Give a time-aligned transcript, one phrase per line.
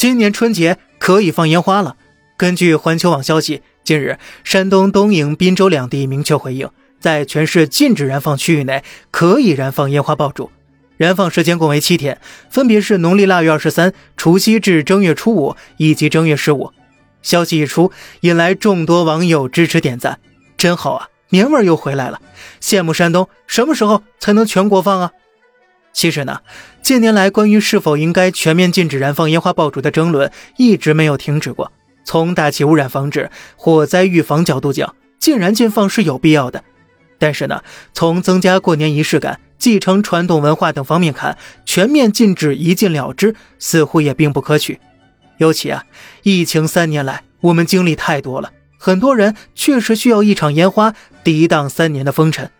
[0.00, 1.94] 今年春节可以放烟花了。
[2.38, 10.50] 根据环球网消息，近日山东东营、滨州两地明确回应，在全市禁止燃放区域内可以燃放烟花爆竹，
[10.96, 12.18] 燃放时间共为七天，
[12.48, 16.72] 分别是农历腊月二十三、除夕至正月初五以及正月十五。
[17.20, 17.92] 消息一出，
[18.22, 20.18] 引来众多网友支持点赞，
[20.56, 21.08] 真好啊！
[21.28, 22.22] 年味儿又回来了，
[22.62, 25.12] 羡慕山东什么时候才能全国放啊？
[26.00, 26.40] 其实呢，
[26.80, 31.70] 近年来关于是否应该全面禁止燃放烟花爆竹的争论一直没有停止过。
[32.04, 36.64] 从大气污染防治、火灾预防角度讲，禁燃禁放是有必要的。
[37.18, 41.36] 但是呢，从增加过年仪式感、继承传统文化等方面看，
[41.66, 44.80] 全面禁止一禁了之，似乎也并不可取。
[45.36, 45.84] 尤其啊，
[46.22, 52.50] 疫情三年来，我们经历太多了，很多人确实需要一场烟花抵挡三年的风尘。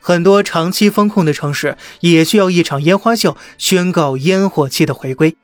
[0.00, 5.36] 很多长期封控的城市也需要一场烟花秀，宣告烟火气的回归。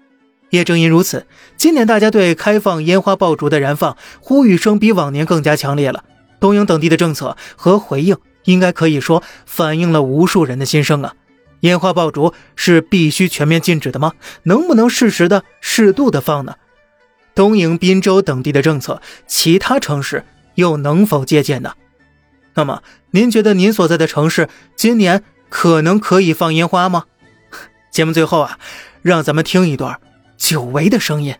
[0.51, 6.05] 也正因如此，今年大家对开放烟花爆竹的燃放呼吁声比往年更加强烈了。
[6.39, 11.15] 东营等地的政策和回应，应该可以说反映了无数人的心声啊！
[11.61, 14.13] 烟花爆竹是必须全面禁止的吗？
[14.45, 16.55] 能不能适时的、适度的放呢？
[17.35, 21.73] 东营、滨州等地的政策，其他城市又能否借鉴呢？
[22.57, 27.05] 那么，您觉得您所在的城市今年可能可以放烟花吗？
[27.93, 28.59] 节目最后啊，
[29.03, 30.01] 让咱们听一段
[30.39, 31.35] 久违的声音。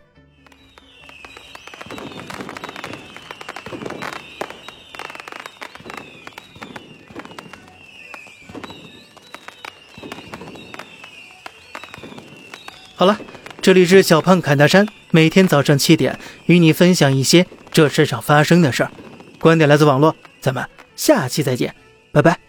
[12.95, 13.19] 好了，
[13.59, 18.91] 这里是小胖侃大山，每天早上七点与你分享一些这世上发生的事儿，
[19.39, 20.63] 观点来自网络，咱们。
[20.97, 21.73] 下期再见，
[22.11, 22.46] 拜拜。